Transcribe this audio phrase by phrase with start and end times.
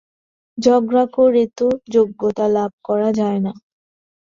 [0.57, 3.53] ঝগড়া করে তো যোগ্যতা লাভ করা যায় না।